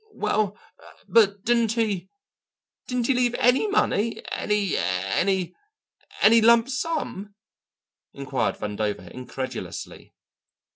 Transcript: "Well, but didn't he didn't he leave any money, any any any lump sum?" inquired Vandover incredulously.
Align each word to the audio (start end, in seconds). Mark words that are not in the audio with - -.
"Well, 0.15 0.57
but 1.07 1.43
didn't 1.43 1.73
he 1.73 2.09
didn't 2.87 3.05
he 3.05 3.13
leave 3.13 3.35
any 3.35 3.67
money, 3.67 4.23
any 4.31 4.75
any 4.77 5.53
any 6.23 6.41
lump 6.41 6.69
sum?" 6.69 7.35
inquired 8.11 8.55
Vandover 8.57 9.11
incredulously. 9.11 10.15